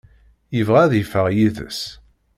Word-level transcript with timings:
Yebɣa 0.55 0.81
ad 0.83 0.93
yeffeɣ 0.95 1.25
yid-s. 1.35 1.81